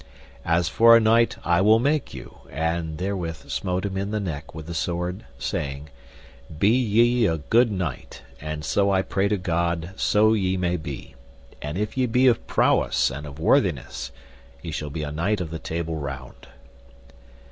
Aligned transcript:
As 0.47 0.67
for 0.67 0.97
a 0.97 0.99
knight 0.99 1.37
I 1.45 1.61
will 1.61 1.77
make 1.77 2.11
you, 2.11 2.39
and 2.49 2.97
therewith 2.97 3.51
smote 3.51 3.85
him 3.85 3.97
in 3.97 4.09
the 4.09 4.19
neck 4.19 4.55
with 4.55 4.65
the 4.65 4.73
sword, 4.73 5.25
saying, 5.37 5.89
Be 6.57 6.69
ye 6.71 7.27
a 7.27 7.37
good 7.37 7.71
knight, 7.71 8.23
and 8.41 8.65
so 8.65 8.89
I 8.91 9.03
pray 9.03 9.27
to 9.27 9.37
God 9.37 9.91
so 9.95 10.33
ye 10.33 10.57
may 10.57 10.75
be, 10.77 11.13
and 11.61 11.77
if 11.77 11.95
ye 11.95 12.07
be 12.07 12.25
of 12.25 12.47
prowess 12.47 13.11
and 13.11 13.27
of 13.27 13.37
worthiness 13.37 14.11
ye 14.63 14.71
shall 14.71 14.89
be 14.89 15.03
a 15.03 15.11
knight 15.11 15.39
of 15.39 15.51
the 15.51 15.59
Table 15.59 15.95
Round. 15.97 16.47